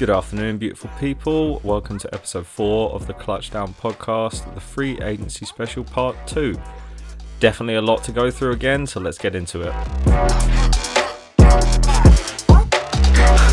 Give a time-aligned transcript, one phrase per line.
[0.00, 1.60] Good afternoon, beautiful people.
[1.62, 6.58] Welcome to episode four of the Clutch Down podcast, the free agency special part two.
[7.38, 9.74] Definitely a lot to go through again, so let's get into it.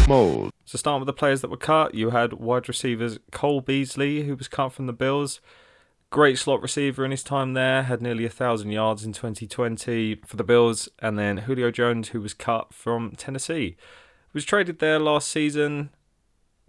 [0.08, 0.54] Mold.
[0.64, 4.36] So, starting with the players that were cut, you had wide receivers Cole Beasley, who
[4.36, 5.42] was cut from the Bills.
[6.10, 10.38] Great slot receiver in his time there, had nearly a thousand yards in 2020 for
[10.38, 13.76] the Bills, and then Julio Jones, who was cut from Tennessee,
[14.34, 15.90] was traded there last season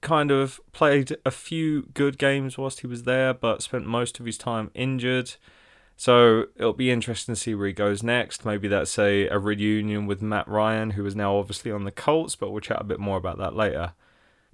[0.00, 4.26] kind of played a few good games whilst he was there, but spent most of
[4.26, 5.34] his time injured.
[5.96, 8.44] So it'll be interesting to see where he goes next.
[8.44, 12.36] Maybe that's a, a reunion with Matt Ryan, who is now obviously on the Colts,
[12.36, 13.94] but we'll chat a bit more about that later.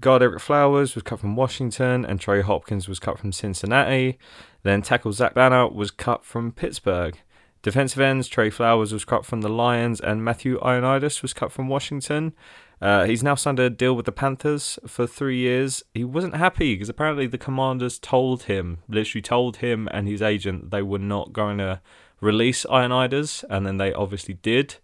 [0.04, 4.18] Guard Ereck Flowers was cut from Washington, and Trey Hopkins was cut from Cincinnati.
[4.62, 7.16] Then tackle Zach Banner was cut from Pittsburgh.
[7.62, 11.68] Defensive ends, Trey Flowers was cut from the Lions, and Matthew Ioannidis was cut from
[11.68, 12.34] Washington.
[12.82, 15.82] Uh, he's now signed a deal with the Panthers for three years.
[15.94, 20.70] He wasn't happy because apparently the Commanders told him, literally told him and his agent,
[20.70, 21.80] they were not going to
[22.20, 24.76] release Ioannidis, and then they obviously did.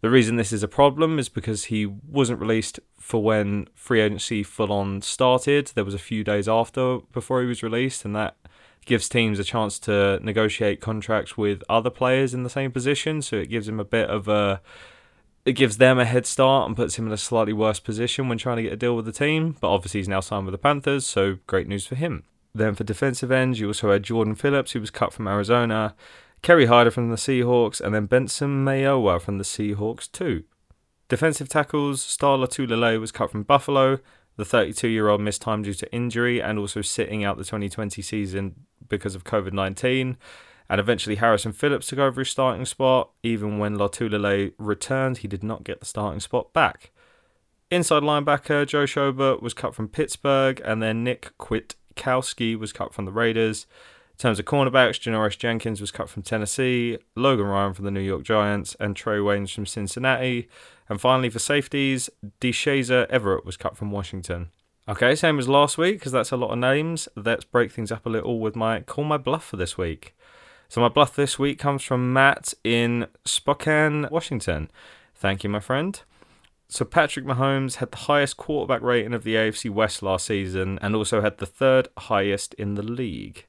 [0.00, 4.42] The reason this is a problem is because he wasn't released for when free agency
[4.42, 5.72] full on started.
[5.74, 8.36] There was a few days after before he was released, and that
[8.86, 13.22] gives teams a chance to negotiate contracts with other players in the same position.
[13.22, 14.60] So it gives him a bit of a
[15.44, 18.38] it gives them a head start and puts him in a slightly worse position when
[18.38, 19.56] trying to get a deal with the team.
[19.60, 22.24] But obviously, he's now signed with the Panthers, so great news for him.
[22.54, 25.94] Then for defensive ends, you also had Jordan Phillips, who was cut from Arizona,
[26.42, 30.44] Kerry Hyder from the Seahawks, and then Benson Mayowa from the Seahawks too.
[31.08, 33.98] Defensive tackles, Star Lotulelei was cut from Buffalo.
[34.36, 38.00] The 32 year old missed time due to injury and also sitting out the 2020
[38.02, 38.54] season
[38.88, 40.16] because of COVID 19
[40.68, 43.10] and eventually Harrison Phillips took over his starting spot.
[43.22, 46.90] Even when Lotulelei returned, he did not get the starting spot back.
[47.70, 53.06] Inside linebacker Joe Schobert was cut from Pittsburgh, and then Nick Kwiatkowski was cut from
[53.06, 53.66] the Raiders.
[54.18, 58.00] In terms of cornerbacks, Janoris Jenkins was cut from Tennessee, Logan Ryan from the New
[58.00, 60.48] York Giants, and Trae Waynes from Cincinnati.
[60.88, 64.50] And finally, for safeties, Deshazor Everett was cut from Washington.
[64.88, 67.08] Okay, same as last week, because that's a lot of names.
[67.14, 70.16] Let's break things up a little with my call my bluff for this week.
[70.68, 74.68] So my bluff this week comes from Matt in Spokane, Washington.
[75.14, 76.02] Thank you, my friend.
[76.68, 80.96] So Patrick Mahomes had the highest quarterback rating of the AFC West last season and
[80.96, 83.44] also had the third highest in the league.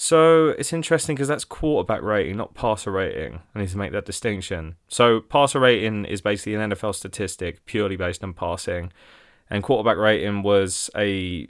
[0.00, 3.40] So it's interesting because that's quarterback rating, not passer rating.
[3.52, 4.76] I need to make that distinction.
[4.86, 8.92] So passer rating is basically an NFL statistic purely based on passing,
[9.50, 11.48] and quarterback rating was a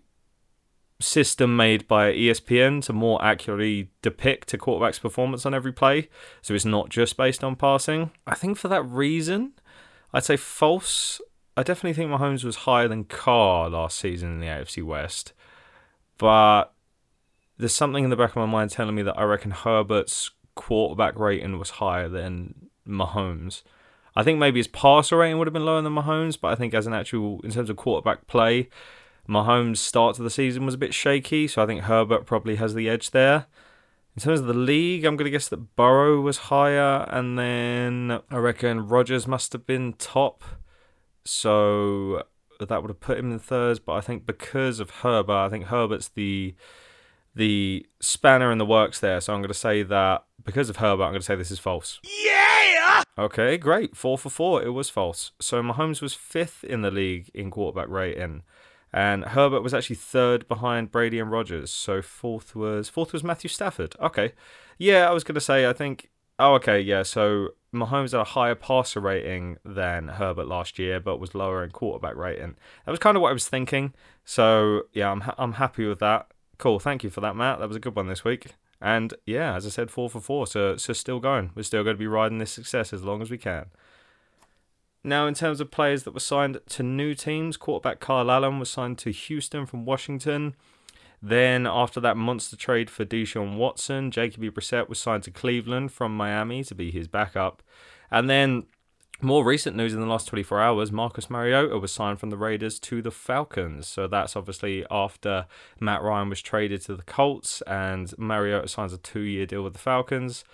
[0.98, 6.08] system made by ESPN to more accurately depict a quarterback's performance on every play.
[6.40, 8.12] So it's not just based on passing.
[8.26, 9.52] I think for that reason,
[10.14, 11.20] I'd say false.
[11.54, 15.34] I definitely think Mahomes was higher than Carr last season in the AFC West.
[16.16, 16.72] But
[17.58, 21.18] there's something in the back of my mind telling me that I reckon Herbert's quarterback
[21.18, 23.62] rating was higher than Mahomes.
[24.16, 26.74] I think maybe his passer rating would have been lower than Mahomes, but I think
[26.74, 28.68] as an actual, in terms of quarterback play,
[29.28, 32.74] Mahomes' start to the season was a bit shaky, so I think Herbert probably has
[32.74, 33.46] the edge there.
[34.16, 38.20] In terms of the league, I'm going to guess that Burrow was higher, and then
[38.30, 40.42] I reckon Rodgers must have been top.
[41.24, 42.24] So
[42.58, 43.80] that would have put him in third.
[43.86, 46.54] But I think because of Herbert, I think Herbert's the
[47.38, 49.20] the spanner in the works there.
[49.20, 51.60] So I'm going to say that because of Herbert, I'm going to say this is
[51.60, 52.00] false.
[52.02, 53.04] Yeah!
[53.16, 53.96] Okay, great.
[53.96, 54.62] Four for four.
[54.62, 55.30] It was false.
[55.40, 58.42] So Mahomes was fifth in the league in quarterback rating.
[58.92, 61.70] And Herbert was actually third behind Brady and Rodgers.
[61.70, 63.94] So fourth was fourth was Matthew Stafford.
[64.00, 64.32] Okay.
[64.78, 68.54] Yeah, I was gonna say I think oh okay, yeah, so Mahomes had a higher
[68.54, 72.56] passer rating than Herbert last year, but was lower in quarterback rating.
[72.86, 73.92] That was kind of what I was thinking.
[74.24, 76.28] So yeah, I'm ha- I'm happy with that.
[76.58, 77.60] Cool, thank you for that, Matt.
[77.60, 78.48] That was a good one this week.
[78.80, 80.46] And yeah, as I said, four for four.
[80.46, 81.50] So so still going.
[81.54, 83.66] We're still going to be riding this success as long as we can.
[85.04, 88.70] Now, in terms of players that were signed to new teams, quarterback Kyle Allen was
[88.70, 90.54] signed to Houston from Washington.
[91.22, 96.16] Then, after that monster trade for Deshaun Watson, Jacoby Brissett was signed to Cleveland from
[96.16, 97.62] Miami to be his backup.
[98.10, 98.66] And then,
[99.20, 102.78] more recent news in the last 24 hours, Marcus Mariota was signed from the Raiders
[102.80, 103.86] to the Falcons.
[103.86, 105.46] So that's obviously after
[105.80, 109.72] Matt Ryan was traded to the Colts and Mariota signs a two year deal with
[109.72, 110.44] the Falcons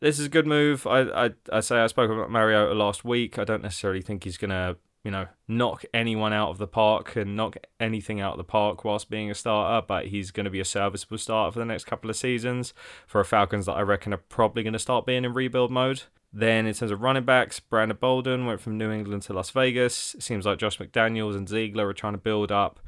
[0.00, 0.84] this is a good move.
[0.84, 3.38] I, I I say I spoke about Mariota last week.
[3.38, 4.74] I don't necessarily think he's gonna
[5.04, 8.84] you know, knock anyone out of the park and knock anything out of the park
[8.84, 11.84] whilst being a starter, but he's going to be a serviceable starter for the next
[11.84, 12.72] couple of seasons
[13.06, 16.04] for a Falcons that I reckon are probably going to start being in rebuild mode.
[16.32, 20.14] Then, in terms of running backs, Brandon Bolden went from New England to Las Vegas.
[20.14, 22.80] It seems like Josh McDaniels and Ziegler are trying to build up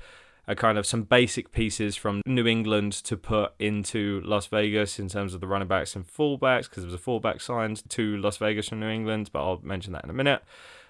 [0.46, 5.08] a kind of some basic pieces from New England to put into Las Vegas in
[5.08, 8.36] terms of the running backs and fullbacks, because there was a fullback signed to Las
[8.38, 10.42] Vegas from New England, but I'll mention that in a minute.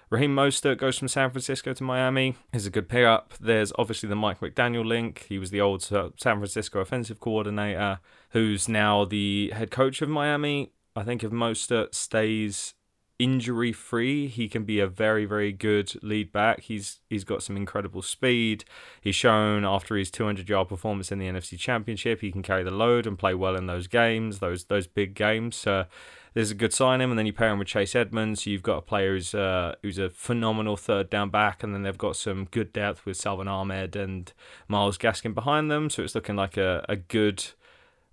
[0.09, 2.35] Raheem Mostert goes from San Francisco to Miami.
[2.53, 3.33] Is a good pickup.
[3.39, 5.25] There's obviously the Mike McDaniel link.
[5.27, 7.99] He was the old San Francisco offensive coordinator,
[8.29, 10.71] who's now the head coach of Miami.
[10.95, 12.73] I think if Mostert stays
[13.17, 16.61] injury free, he can be a very very good lead back.
[16.61, 18.65] He's he's got some incredible speed.
[19.01, 22.71] He's shown after his 200 yard performance in the NFC Championship, he can carry the
[22.71, 25.65] load and play well in those games, those those big games.
[25.65, 25.85] Uh,
[26.33, 28.45] there's a good sign him, and then you pair him with Chase Edmonds.
[28.45, 31.97] You've got a player who's uh, who's a phenomenal third down back, and then they've
[31.97, 34.31] got some good depth with Salvon Ahmed and
[34.67, 35.89] Myles Gaskin behind them.
[35.89, 37.45] So it's looking like a, a good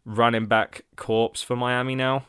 [0.04, 2.26] running back corpse for Miami now.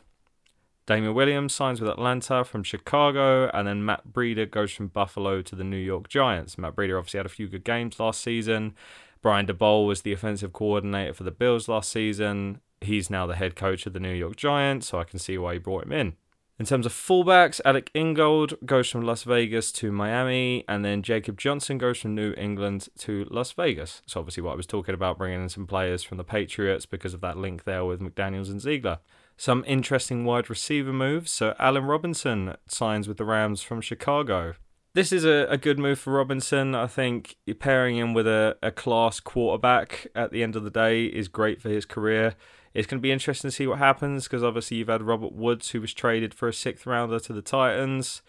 [0.86, 5.56] Damien Williams signs with Atlanta from Chicago, and then Matt Breida goes from Buffalo to
[5.56, 6.58] the New York Giants.
[6.58, 8.74] Matt Breida obviously had a few good games last season.
[9.22, 13.56] Brian Daboll was the offensive coordinator for the Bills last season he's now the head
[13.56, 16.14] coach of the New York Giants, so I can see why he brought him in.
[16.56, 21.36] In terms of fullbacks, Alec Ingold goes from Las Vegas to Miami, and then Jacob
[21.36, 24.02] Johnson goes from New England to Las Vegas.
[24.06, 27.12] So, obviously, what I was talking about bringing in some players from the Patriots because
[27.12, 29.00] of that link there with McDaniels and Ziegler.
[29.36, 31.30] Some interesting wide receiver moves.
[31.32, 34.54] So, Allen Robinson signs with the Rams from Chicago.
[34.94, 36.76] This is a, a good move for Robinson.
[36.76, 41.06] I think pairing him with a, a class quarterback at the end of the day
[41.06, 42.36] is great for his career.
[42.74, 45.70] It's going to be interesting to see what happens because obviously you've had Robert Woods
[45.70, 48.22] who was traded for a sixth rounder to the Titans.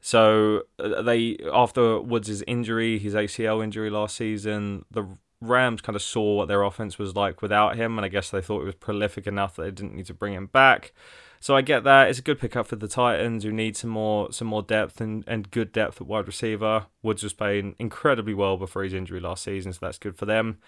[0.00, 5.06] So uh, they after Woods' injury, his ACL injury last season, the
[5.40, 8.42] Rams kind of saw what their offense was like without him, and I guess they
[8.42, 10.92] thought it was prolific enough that they didn't need to bring him back.
[11.42, 12.10] So I get that.
[12.10, 15.24] It's a good pickup for the Titans who need some more some more depth and,
[15.26, 16.86] and good depth at wide receiver.
[17.02, 20.58] Woods was playing incredibly well before his injury last season, so that's good for them.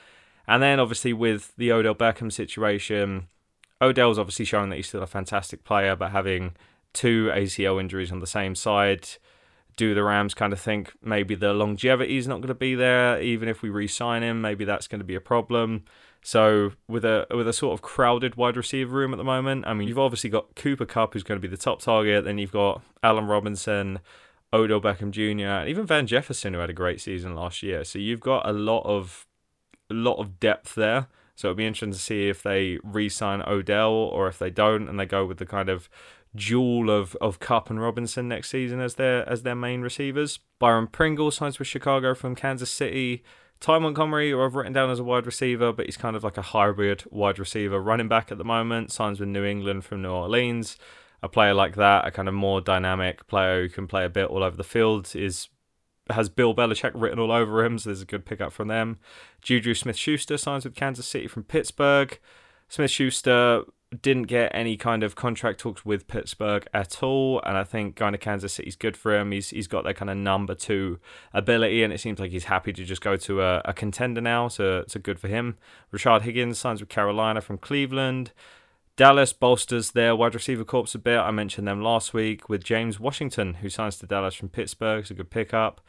[0.49, 3.29] And then obviously with the Odell Beckham situation,
[3.83, 6.55] Odell's obviously shown that he's still a fantastic player, but having
[6.95, 9.09] two ACL injuries on the same side,
[9.77, 13.21] do the Rams kind of think maybe the longevity is not going to be there,
[13.21, 15.85] even if we re-sign him, maybe that's going to be a problem.
[16.23, 19.75] So with a with a sort of crowded wide receiver room at the moment, I
[19.75, 22.53] mean you've obviously got Cooper Kupp who's going to be the top target, then you've
[22.53, 23.99] got Allen Robinson,
[24.53, 27.83] Odell Beckham Jr., and even Van Jefferson who had a great season last year.
[27.83, 29.27] So you've got a lot of
[29.91, 31.09] a lot of depth there.
[31.35, 35.01] So it'll be interesting to see if they re-sign Odell or if they don't and
[35.01, 35.89] they go with the kind of
[36.35, 40.39] duel of, of Kupp and Robinson next season as their as their main receivers.
[40.59, 43.23] Byron Pringle signs with Chicago from Kansas City.
[43.61, 46.37] Ty Montgomery, who I've written down as a wide receiver, but he's kind of like
[46.37, 48.91] a hybrid wide receiver running back at the moment.
[48.91, 50.77] Signs with New England from New Orleans.
[51.23, 54.27] A player like that, a kind of more dynamic player who can play a bit
[54.27, 55.49] all over the field, is
[56.11, 58.99] has Bill Belichick written all over him, so there's a good pickup from them.
[59.41, 62.19] Juju Smith Schuster signs with Kansas City from Pittsburgh.
[62.69, 63.63] Smith Schuster
[64.01, 68.13] didn't get any kind of contract talks with Pittsburgh at all, and I think going
[68.13, 69.33] to Kansas City is good for him.
[69.33, 70.99] He's he's got that kind of number two
[71.35, 74.49] ability, and it seems like he's happy to just go to a, a contender now,
[74.49, 75.57] so it's a good for him.
[75.93, 78.33] Rashard Higgins signs with Carolina from Cleveland.
[78.97, 81.19] Dallas bolsters their wide receiver corps a bit.
[81.19, 85.01] I mentioned them last week with James Washington, who signs to Dallas from Pittsburgh.
[85.01, 85.81] It's a good pickup.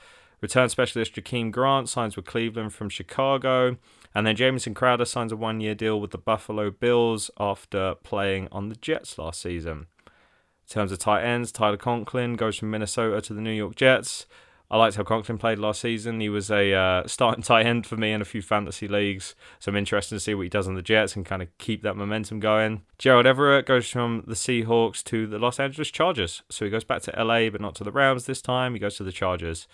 [0.41, 3.77] Return specialist Jakeem Grant signs with Cleveland from Chicago.
[4.15, 8.47] And then Jamison Crowder signs a one year deal with the Buffalo Bills after playing
[8.51, 9.87] on the Jets last season.
[10.05, 14.25] In terms of tight ends, Tyler Conklin goes from Minnesota to the New York Jets.
[14.71, 16.19] I liked how Conklin played last season.
[16.19, 19.69] He was a uh, starting tight end for me in a few fantasy leagues, so
[19.69, 21.95] I'm interested to see what he does on the Jets and kind of keep that
[21.95, 22.83] momentum going.
[22.97, 27.03] Gerald Everett goes from the Seahawks to the Los Angeles Chargers, so he goes back
[27.03, 28.73] to LA, but not to the Rams this time.
[28.73, 29.67] He goes to the Chargers.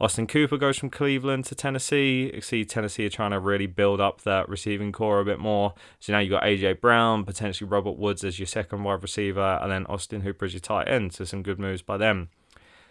[0.00, 2.30] Austin Cooper goes from Cleveland to Tennessee.
[2.32, 5.74] You see, Tennessee are trying to really build up that receiving core a bit more.
[5.98, 9.72] So now you've got AJ Brown, potentially Robert Woods as your second wide receiver, and
[9.72, 11.14] then Austin Hooper as your tight end.
[11.14, 12.28] So some good moves by them.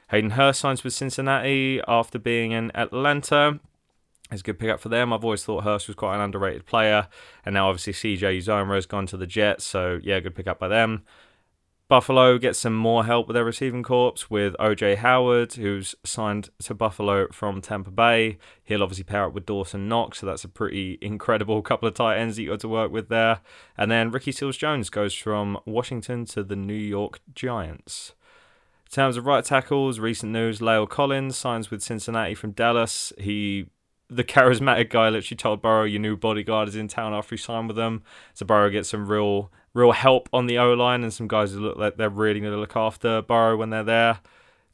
[0.09, 3.59] Hayden Hurst signs with Cincinnati after being in Atlanta.
[4.29, 5.13] It's a good pickup for them.
[5.13, 7.07] I've always thought Hurst was quite an underrated player,
[7.45, 10.67] and now obviously CJ Uzomah has gone to the Jets, so yeah, good pickup by
[10.67, 11.03] them.
[11.89, 16.73] Buffalo gets some more help with their receiving corps with OJ Howard, who's signed to
[16.73, 18.37] Buffalo from Tampa Bay.
[18.61, 22.17] He'll obviously pair up with Dawson Knox, so that's a pretty incredible couple of tight
[22.17, 23.39] ends that you got to work with there.
[23.77, 28.13] And then Ricky Seals Jones goes from Washington to the New York Giants
[28.87, 33.13] In terms of right tackles, recent news: La'el Collins signs with Cincinnati from Dallas.
[33.17, 33.67] He,
[34.09, 37.69] the charismatic guy, literally told Burrow, "Your new bodyguard is in town after he signed
[37.69, 38.03] with them."
[38.33, 41.59] So Burrow gets some real, real help on the O line and some guys who
[41.59, 44.19] look like they're really going to look after Burrow when they're there.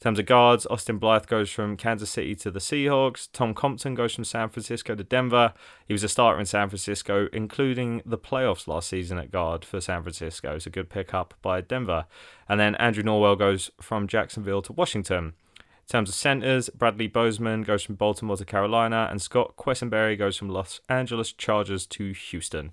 [0.00, 3.28] terms of guards, Austin Blythe goes from Kansas City to the Seahawks.
[3.32, 5.52] Tom Compton goes from San Francisco to Denver.
[5.86, 9.80] He was a starter in San Francisco, including the playoffs last season at guard for
[9.80, 10.56] San Francisco.
[10.56, 12.06] It's a good pickup by Denver.
[12.48, 15.34] And then Andrew Norwell goes from Jacksonville to Washington.
[15.56, 20.38] In terms of centers, Bradley Bozeman goes from Baltimore to Carolina, and Scott Quessenberry goes
[20.38, 22.72] from Los Angeles Chargers to Houston.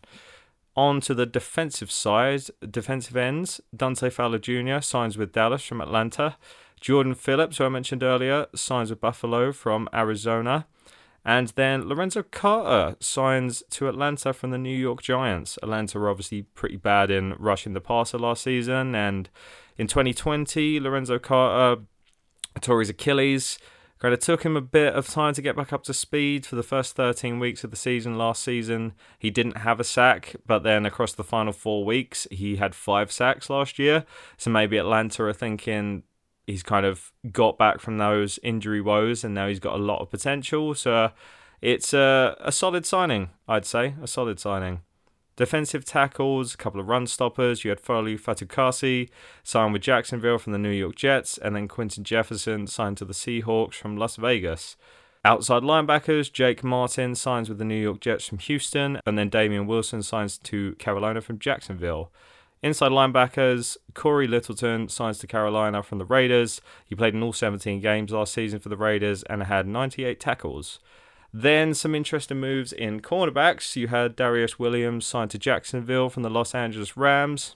[0.76, 4.80] On to the defensive side, defensive ends, Dante Fowler Jr.
[4.80, 6.38] signs with Dallas from Atlanta.
[6.80, 10.66] Jordan Phillips, who I mentioned earlier, signs with Buffalo from Arizona.
[11.24, 15.60] And then Lorenzo Carter signs to Atlanta from the New York Giants.
[15.62, 18.96] Atlanta were obviously pretty bad in rushing the passer last season.
[18.96, 19.30] And
[19.78, 21.84] in 2020, Lorenzo Carter
[22.60, 23.60] tore his Achilles.
[24.02, 26.56] Kind of took him a bit of time to get back up to speed for
[26.56, 28.94] the first 13 weeks of the season last season.
[29.20, 33.12] He didn't have a sack, but then across the final four weeks, he had five
[33.12, 34.04] sacks last year.
[34.38, 36.02] So maybe Atlanta are thinking
[36.48, 40.02] he's kind of got back from those injury woes and now he's got a lot
[40.02, 40.74] of potential.
[40.74, 41.12] So
[41.62, 43.94] it's a, a solid signing, I'd say.
[44.02, 44.82] A solid signing.
[45.42, 47.64] Defensive tackles, a couple of run stoppers.
[47.64, 49.10] You had Foley Fatukasi
[49.44, 53.14] signed with Jacksonville from the New York Jets, and then Quinton Jefferson signed to the
[53.16, 54.78] Seahawks from Las Vegas.
[55.26, 59.66] Outside linebackers, Jake Martin signs with the New York Jets from Houston, and then Damien
[59.66, 62.12] Wilson signs to Carolina from Jacksonville.
[62.62, 66.62] Inside linebackers, Cory Littleton signs to Carolina from the Raiders.
[66.86, 70.80] He played in all 17 games last season for the Raiders and had 98 tackles.
[71.34, 73.76] Then some interesting moves in cornerbacks.
[73.76, 77.56] You had Darious Williams signed to Jacksonville from the Los Angeles Rams.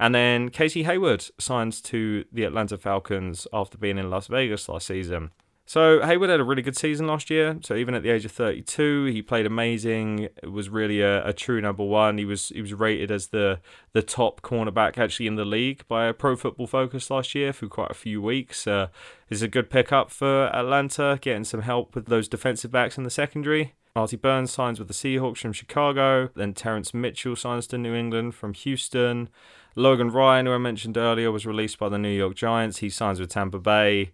[0.00, 4.88] And then Casey Hayward signs to the Atlanta Falcons after being in Las Vegas last
[4.88, 5.30] season.
[5.64, 7.56] So Hayward had a really good season last year.
[7.62, 10.28] So even at the age of 32, he played amazing.
[10.42, 12.18] It was really a, a, true number one.
[12.18, 13.60] He was he was rated as the
[13.92, 17.68] the top cornerback actually in the league by a Pro Football Focus last year for
[17.68, 18.66] quite a few weeks.
[18.66, 18.88] Uh,
[19.30, 23.10] is a good pickup for Atlanta, getting some help with those defensive backs in the
[23.10, 23.74] secondary.
[23.94, 26.30] Marty Burns signs with the Seahawks from Chicago.
[26.34, 29.28] Then Terrence Mitchell signs to New England from Houston.
[29.76, 32.78] Logan Ryan, who I mentioned earlier, was released by the New York Giants.
[32.78, 34.12] He signs with Tampa Bay.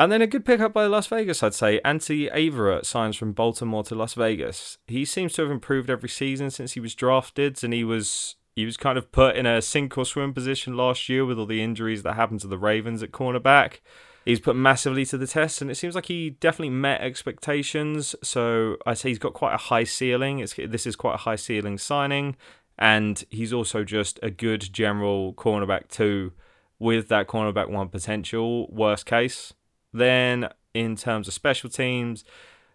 [0.00, 1.78] And then a good pickup by Las Vegas, I'd say.
[1.84, 4.78] Anthony Averett signs from Baltimore to Las Vegas.
[4.86, 8.64] He seems to have improved every season since he was drafted, and he was he
[8.64, 11.62] was kind of put in a sink or swim position last year with all the
[11.62, 13.80] injuries that happened to the Ravens at cornerback.
[14.24, 18.16] He's put massively to the test, and it seems like he definitely met expectations.
[18.22, 20.38] So I say he's got quite a high ceiling.
[20.38, 22.36] It's this is quite a high ceiling signing,
[22.78, 26.32] and he's also just a good general cornerback too,
[26.78, 28.66] with that cornerback one potential.
[28.70, 29.52] Worst case,
[29.92, 32.24] then, in terms of special teams,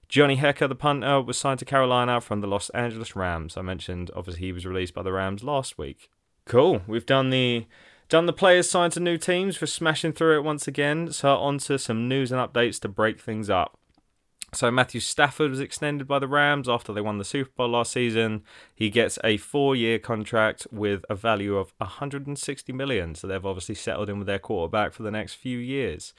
[0.08, 3.58] Johnny Hekker, the punter, was signed to Carolina from the Los Angeles Rams.
[3.58, 6.10] I mentioned obviously he was released by the Rams last week.
[6.46, 6.82] Cool.
[6.88, 7.66] We've done the
[8.08, 9.60] done the players signed to new teams.
[9.60, 11.12] We're smashing through it once again.
[11.12, 13.80] So on to some news and updates to break things up.
[14.54, 17.92] So Matthew Stafford was extended by the Rams after they won the Super Bowl last
[17.92, 18.44] season.
[18.74, 23.16] He gets a four-year contract with a value of 160 million.
[23.16, 26.14] So they've obviously settled in with their quarterback for the next few years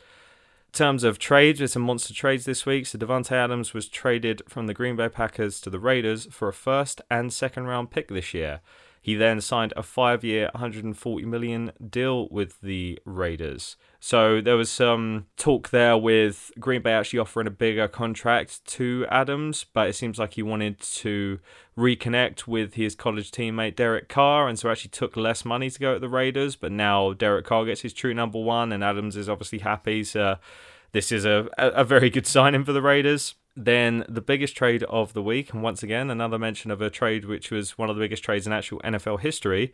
[0.76, 2.86] terms of trades, there's some monster trades this week.
[2.86, 6.52] So Davante Adams was traded from the Green Bay Packers to the Raiders for a
[6.52, 8.60] first and second round pick this year.
[9.06, 13.76] He then signed a five year, 140 million deal with the Raiders.
[14.00, 19.06] So there was some talk there with Green Bay actually offering a bigger contract to
[19.08, 21.38] Adams, but it seems like he wanted to
[21.78, 25.94] reconnect with his college teammate Derek Carr, and so actually took less money to go
[25.94, 26.56] at the Raiders.
[26.56, 30.02] But now Derek Carr gets his true number one, and Adams is obviously happy.
[30.02, 30.38] So
[30.90, 33.36] this is a, a very good signing for the Raiders.
[33.56, 37.24] Then the biggest trade of the week, and once again, another mention of a trade
[37.24, 39.72] which was one of the biggest trades in actual NFL history.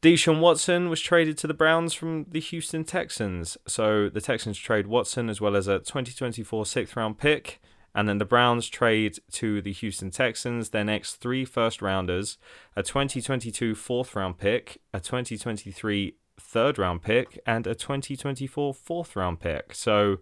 [0.00, 3.58] Deshaun Watson was traded to the Browns from the Houston Texans.
[3.66, 7.60] So the Texans trade Watson as well as a 2024 sixth round pick.
[7.94, 12.38] And then the Browns trade to the Houston Texans their next three first rounders,
[12.76, 19.40] a 2022 fourth round pick, a 2023 third round pick, and a 2024 fourth round
[19.40, 19.74] pick.
[19.74, 20.18] So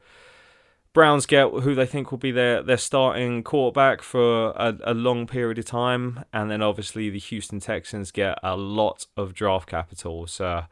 [0.98, 5.28] Browns get who they think will be their, their starting quarterback for a, a long
[5.28, 6.24] period of time.
[6.32, 10.26] And then obviously the Houston Texans get a lot of draft capital.
[10.26, 10.64] So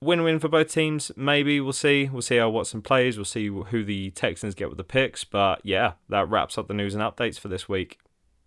[0.00, 1.12] win win for both teams.
[1.14, 2.08] Maybe we'll see.
[2.10, 3.18] We'll see how Watson plays.
[3.18, 5.24] We'll see who the Texans get with the picks.
[5.24, 7.98] But yeah, that wraps up the news and updates for this week.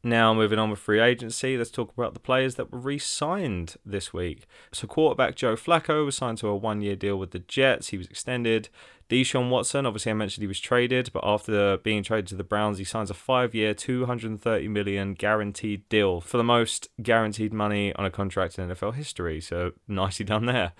[0.07, 3.75] Now, moving on with free agency, let's talk about the players that were re signed
[3.85, 4.45] this week.
[4.71, 7.89] So, quarterback Joe Flacco was signed to a one year deal with the Jets.
[7.89, 8.69] He was extended.
[9.09, 12.77] Deshaun Watson, obviously, I mentioned he was traded, but after being traded to the Browns,
[12.77, 18.05] he signs a five year, 230 million guaranteed deal for the most guaranteed money on
[18.05, 19.41] a contract in NFL history.
[19.41, 20.71] So, nicely done there.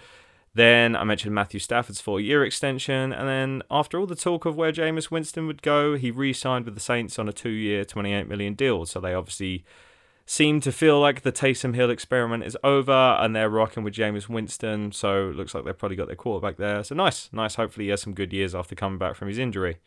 [0.58, 3.14] Then I mentioned Matthew Stafford's four year extension.
[3.14, 6.66] And then after all the talk of where Jameis Winston would go, he re signed
[6.66, 8.84] with the Saints on a two year, 28 million deal.
[8.88, 9.64] So they obviously
[10.26, 14.30] seem to feel like the Taysom Hill experiment is over and they're rocking with Jameis
[14.30, 14.92] Winston.
[14.94, 16.84] So it looks like they've probably got their quarterback there.
[16.84, 17.54] So nice, nice.
[17.54, 19.78] Hopefully he has some good years after coming back from his injury.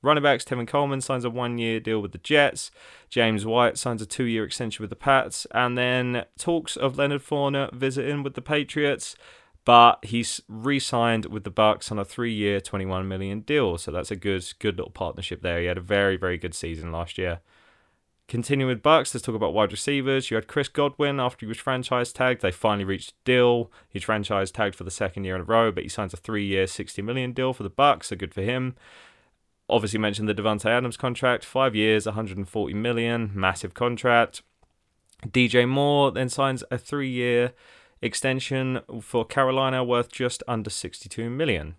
[0.00, 2.70] Running backs, Tevin Coleman signs a one year deal with the Jets.
[3.10, 5.44] James White signs a two year extension with the Pats.
[5.50, 9.16] And then talks of Leonard Fournette visiting with the Patriots
[9.64, 13.78] but he's re-signed with the Bucs on a three-year, 21 million deal.
[13.78, 15.60] So that's a good, good little partnership there.
[15.60, 17.40] He had a very, very good season last year.
[18.26, 20.30] Continuing with Bucs, let's talk about wide receivers.
[20.30, 22.40] You had Chris Godwin after he was franchise tagged.
[22.40, 23.70] They finally reached a deal.
[23.88, 26.66] He's franchise tagged for the second year in a row, but he signs a three-year,
[26.66, 28.04] 60 million deal for the Bucs.
[28.04, 28.76] So good for him.
[29.68, 34.42] Obviously mentioned the Davante Adams contract, five years, 140 million, massive contract.
[35.26, 37.52] DJ Moore then signs a three-year
[38.04, 41.66] extension for Carolina worth just under 62 million.
[41.68, 41.74] In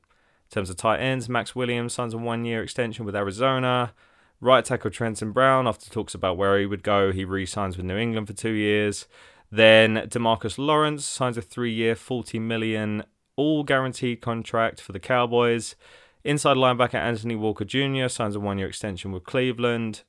[0.49, 3.93] terms of tight ends, Maxx Williams signs a one-year extension with Arizona.
[4.41, 7.97] Right tackle Trenton Brown, after talks about where he would go, he re-signs with New
[7.97, 9.07] England for two years.
[9.51, 13.03] Then Demarcus Lawrence signs a three-year, 40 million
[13.35, 15.75] all guaranteed contract for the Cowboys.
[16.23, 18.07] Inside linebacker Anthony Walker Jr.
[18.07, 20.03] signs a one-year extension with Cleveland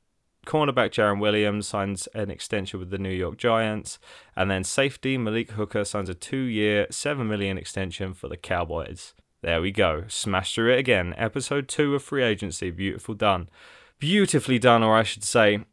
[0.46, 3.98] cornerback Jarren Williams signs an extension with the New York Giants,
[4.34, 9.12] and then safety Malik Hooker signs a two-year, 7 million extension for the Cowboys.
[9.42, 11.14] There we go, smash through it again.
[11.18, 13.48] Episode two of free agency, beautiful done,
[13.98, 15.64] beautifully done, or I should say.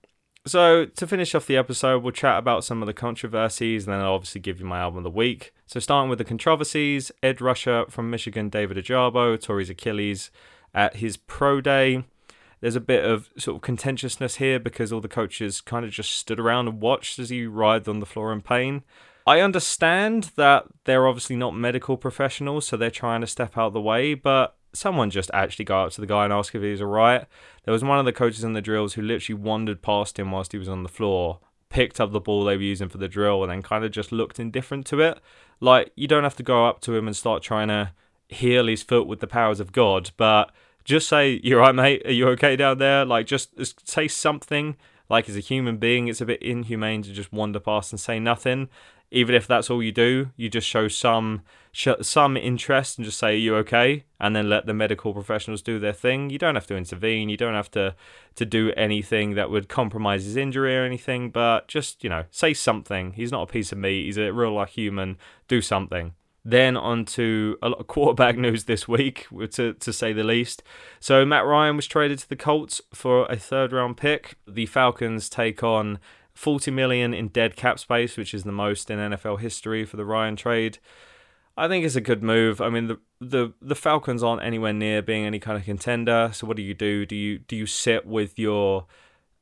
[0.45, 4.01] So to finish off the episode, we'll chat about some of the controversies, and then
[4.01, 5.53] I'll obviously give you my album of the week.
[5.65, 10.31] So starting with the controversies, edge rusher from Michigan, David Ojabo tore his Achilles
[10.73, 12.03] at his pro day
[12.63, 16.13] there's a bit of sort of contentiousness here because all the coaches kind of just
[16.13, 18.84] stood around and watched as he writhed on the floor in pain.
[19.27, 23.74] I understand that they're obviously not medical professionals, so they're trying to step out of
[23.74, 26.72] the way, but someone just actually go up to the guy and ask if he
[26.72, 27.25] was alright.
[27.65, 30.54] There was one of the coaches in the drills who literally wandered past him whilst
[30.54, 33.43] he was on the floor, picked up the ball they were using for the drill,
[33.43, 35.19] and then kind of just looked indifferent to it.
[35.60, 37.91] Like, you don't have to go up to him and start trying to
[38.30, 40.49] heal his foot with the powers of God, but
[40.84, 42.04] just say you're right, mate.
[42.06, 43.06] Are you okay down there?
[43.06, 44.76] Like, just, just say something.
[45.10, 48.19] Like, as a human being, it's a bit inhumane to just wander past and say
[48.19, 48.69] nothing.
[49.12, 53.19] Even if that's all you do, you just show some sh- some interest and just
[53.19, 56.32] say, "Are you okay?" and then let the medical professionals do their thing.
[56.32, 57.30] You don't have to intervene.
[57.30, 57.96] You don't have to
[58.34, 61.30] to do anything that would compromise his injury or anything.
[61.30, 63.12] But just you know, say something.
[63.12, 64.06] He's not a piece of meat.
[64.06, 65.17] He's a real life human.
[65.48, 66.15] Do something.
[66.45, 70.62] Then on to a lot of quarterback news this week, to, to say the least.
[70.99, 74.36] So Matt Ryan was traded to the Colts for a third round pick.
[74.47, 75.99] The Falcons take on
[76.34, 80.06] 40 million in dead cap space, which is the most in NFL history for the
[80.06, 80.79] Ryan trade.
[81.56, 82.62] I think it's a good move.
[82.62, 86.32] I mean, the the the Falcons aren't anywhere near being any kind of contender.
[86.34, 87.06] So what do you do?
[87.06, 88.88] Do you do you sit with your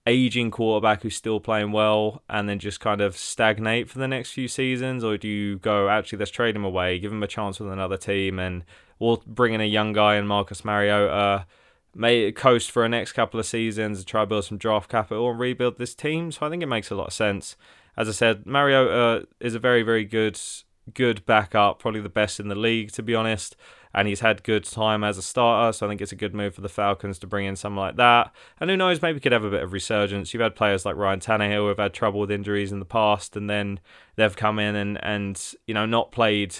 [0.07, 4.31] aging quarterback who's still playing well and then just kind of stagnate for the next
[4.31, 5.03] few seasons?
[5.03, 7.97] Or do you go, actually, let's trade him away, give him a chance with another
[7.97, 8.63] team, and
[8.99, 11.45] we'll bring in a young guy in Marcus Mariota,
[11.93, 15.39] may coast for the next couple of seasons try to build some draft capital and
[15.39, 16.31] rebuild this team?
[16.31, 17.55] So I think it makes a lot of sense.
[17.97, 20.39] As I said, Mariota is a very, very good,
[20.93, 23.55] good backup, probably the best in the league, to be honest
[23.93, 25.73] and he's had good time as a starter.
[25.73, 27.95] So I think it's a good move for the Falcons to bring in someone like
[27.97, 28.33] that.
[28.59, 30.33] And who knows, maybe could have a bit of resurgence.
[30.33, 33.35] You've had players like Ryan Tannehill who have had trouble with injuries in the past,
[33.35, 33.79] and then
[34.15, 36.55] they've come in and and you know not played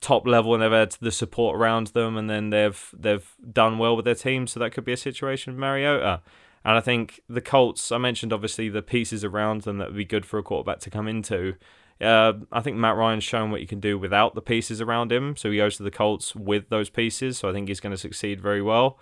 [0.00, 3.96] top level and they've had the support around them, and then they've they've done well
[3.96, 4.46] with their team.
[4.46, 6.22] So that could be a situation with Mariota.
[6.64, 10.04] And I think the Colts, I mentioned obviously the pieces around them that would be
[10.04, 11.54] good for a quarterback to come into.
[12.00, 15.36] Uh, I think Matt Ryan's shown what he can do without the pieces around him.
[15.36, 17.38] So he goes to the Colts with those pieces.
[17.38, 18.98] So I think he's going to succeed very well.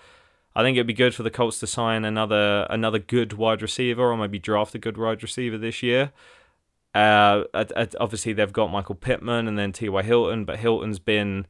[0.55, 4.11] I think it'd be good for the Colts to sign another another good wide receiver,
[4.11, 6.13] or maybe draft a good wide receiver this year.
[6.95, 7.45] Uh,
[8.01, 10.03] obviously they've got Michael Pittman and then T.Y.
[10.03, 11.47] Hilton, but Hilton's been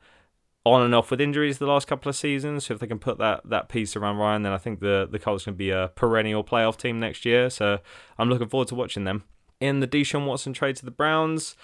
[0.64, 2.66] on and off with injuries the last couple of seasons.
[2.66, 5.20] So if they can put that that piece around Ryan, then I think the the
[5.20, 7.48] Colts can be a perennial playoff team next year.
[7.48, 7.78] So
[8.18, 9.22] I'm looking forward to watching them
[9.60, 11.56] in the Deshaun Watson trade to the Browns.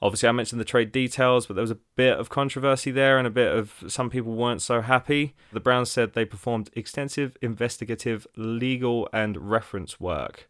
[0.00, 3.26] Obviously, I mentioned the trade details, but there was a bit of controversy there and
[3.26, 5.34] a bit of some people weren't so happy.
[5.52, 10.48] The Browns said they performed extensive investigative, legal, and reference work.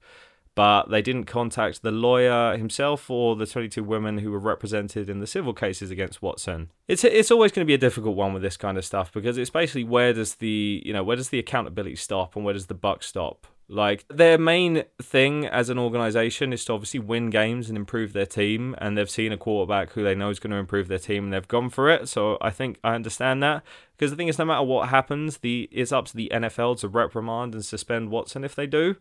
[0.54, 5.18] but they didn't contact the lawyer himself or the 22 women who were represented in
[5.18, 6.70] the civil cases against Watson.
[6.88, 9.38] It's it's always going to be a difficult one with this kind of stuff because
[9.38, 12.66] it's basically where does the you know where does the accountability stop and where does
[12.66, 13.46] the buck stop?
[13.72, 18.26] Like their main thing as an organization is to obviously win games and improve their
[18.26, 21.24] team, and they've seen a quarterback who they know is going to improve their team,
[21.24, 22.06] and they've gone for it.
[22.06, 23.62] So I think I understand that
[23.96, 26.88] because the thing is, no matter what happens, the it's up to the NFL to
[26.88, 28.96] reprimand and suspend Watson if they do.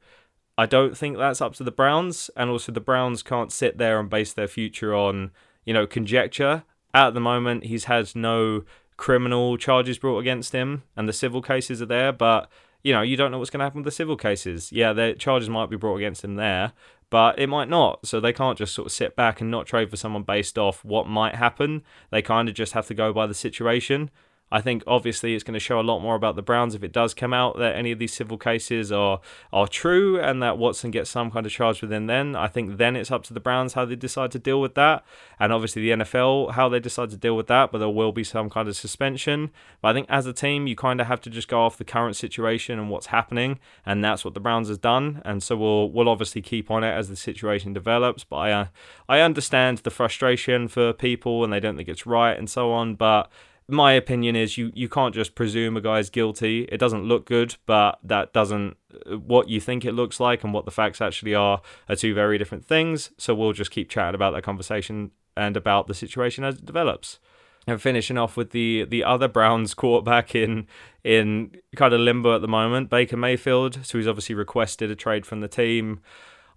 [0.57, 3.99] I don't think that's up to the Browns, and also the Browns can't sit there
[3.99, 5.31] and base their future on
[5.65, 6.63] you know conjecture.
[6.93, 8.63] At the moment, he's had no
[8.95, 12.49] criminal charges brought against him, and the civil cases are there, but
[12.83, 14.71] you know, you don't know what's going to happen with the civil cases.
[14.71, 16.73] Yeah, the charges might be brought against him there,
[17.09, 18.05] but it might not.
[18.05, 20.83] So they can't just sort of sit back and not trade for someone based off
[20.83, 21.83] what might happen.
[22.09, 24.09] They kind of just have to go by the situation.
[24.51, 26.91] I think obviously it's going to show a lot more about the Browns if it
[26.91, 29.21] does come out that any of these civil cases are
[29.53, 32.35] are true and that Watson gets some kind of charge within then.
[32.35, 35.05] I think then it's up to the Browns how they decide to deal with that.
[35.39, 38.25] And obviously the NFL how they decide to deal with that, but there will be
[38.25, 39.51] some kind of suspension.
[39.81, 41.85] But I think as a team you kind of have to just go off the
[41.85, 45.21] current situation and what's happening and that's what the Browns has done.
[45.23, 48.69] And so we'll we'll obviously keep on it as the situation develops, but I
[49.07, 52.95] I understand the frustration for people and they don't think it's right and so on,
[52.95, 53.31] but
[53.67, 56.63] my opinion is you you can't just presume a guy's guilty.
[56.71, 60.65] It doesn't look good, but that doesn't what you think it looks like and what
[60.65, 63.12] the facts actually are are two very different things.
[63.17, 67.19] So we'll just keep chatting about that conversation and about the situation as it develops.
[67.67, 70.67] And finishing off with the the other Browns quarterback in
[71.04, 73.86] in kind of limbo at the moment, Baker Mayfield.
[73.86, 76.02] So he's obviously requested a trade from the team.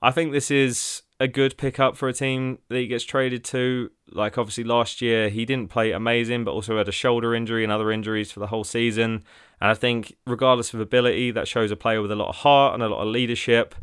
[0.01, 3.91] I think this is a good pickup for a team that he gets traded to.
[4.11, 7.73] Like obviously last year he didn't play amazing, but also had a shoulder injury and
[7.73, 9.25] other injuries for the whole season.
[9.61, 12.75] And I think regardless of ability, that shows a player with a lot of heart
[12.75, 13.75] and a lot of leadership.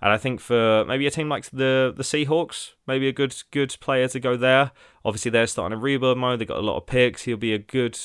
[0.00, 3.76] And I think for maybe a team like the the Seahawks, maybe a good good
[3.80, 4.70] player to go there.
[5.04, 6.38] Obviously they're starting a rebuild mode.
[6.38, 7.22] They've got a lot of picks.
[7.22, 7.98] He'll be a good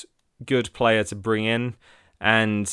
[0.44, 1.76] good player to bring in.
[2.20, 2.70] And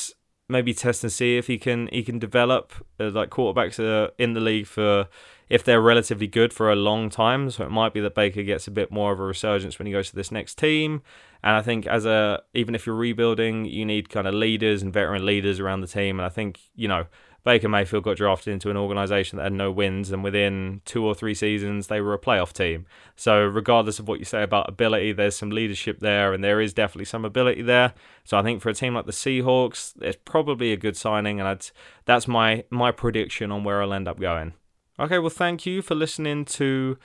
[0.52, 2.74] maybe test and see if he can he can develop.
[3.00, 5.08] Uh, like quarterbacks are in the league for
[5.50, 7.50] if they're relatively good for a long time.
[7.50, 9.92] So it might be that Baker gets a bit more of a resurgence when he
[9.92, 11.02] goes to this next team.
[11.44, 14.94] And I think as a even if you're rebuilding, you need kind of leaders and
[14.94, 16.20] veteran leaders around the team.
[16.20, 17.06] And I think you know
[17.44, 21.16] Baker Mayfield got drafted into an organization that had no wins, and within two or
[21.16, 22.86] three seasons, they were a playoff team.
[23.16, 26.74] So, regardless of what you say about ability, there's some leadership there, and there is
[26.74, 27.94] definitely some ability there.
[28.24, 31.48] So, I think for a team like the Seahawks, it's probably a good signing, and
[31.48, 31.66] I'd,
[32.06, 34.54] that's my my prediction on where I'll end up going.
[35.00, 36.98] Okay, well, thank you for listening to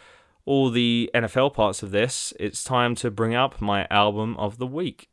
[0.44, 2.34] all the NFL parts of this.
[2.38, 5.08] It's time to bring up my album of the week.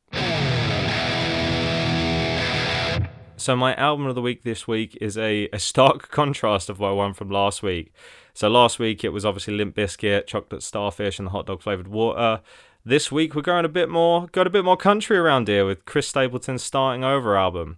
[3.43, 6.93] So my album of the week this week is a, a stark contrast of my
[6.93, 7.93] one from last week.
[8.34, 11.89] So last week it was obviously Limp Bizkit, Chocolate Starfish, and the hot dog flavored
[11.89, 12.39] water.
[12.86, 15.84] This week we're going a bit more, got a bit more country around here with
[15.84, 17.77] Chris Stapleton's Starting Over album.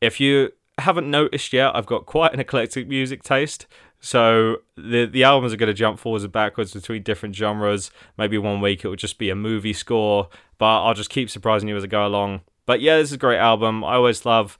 [0.00, 3.68] If you haven't noticed yet, I've got quite an eclectic music taste.
[4.00, 7.92] So the the albums are going to jump forwards and backwards between different genres.
[8.16, 11.68] Maybe one week it will just be a movie score, but I'll just keep surprising
[11.68, 12.40] you as I go along.
[12.66, 13.84] But yeah, this is a great album.
[13.84, 14.58] I always love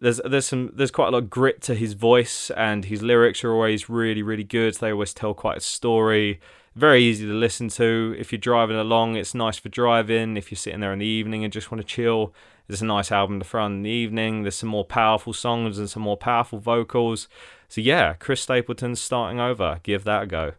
[0.00, 3.42] there's there's some there's quite a lot of grit to his voice and his lyrics
[3.44, 4.74] are always really really good.
[4.74, 6.40] They always tell quite a story.
[6.74, 8.14] Very easy to listen to.
[8.18, 10.36] If you're driving along, it's nice for driving.
[10.36, 12.32] If you're sitting there in the evening and just want to chill,
[12.68, 14.42] it's a nice album to throw on in the evening.
[14.42, 17.26] There's some more powerful songs and some more powerful vocals.
[17.68, 19.80] So yeah, Chris Stapleton's starting over.
[19.82, 20.52] Give that a go.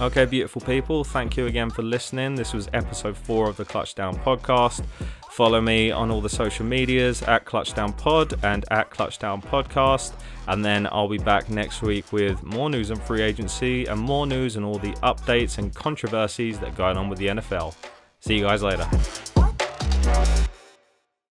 [0.00, 2.34] Okay, beautiful people, thank you again for listening.
[2.34, 4.84] This was episode four of the Clutch Down podcast.
[5.30, 10.14] Follow me on all the social medias at Clutchdown Pod and at Clutchdown Podcast.
[10.46, 14.26] And then I'll be back next week with more news on free agency and more
[14.26, 17.74] news and all the updates and controversies that are going on with the NFL.
[18.20, 18.88] See you guys later.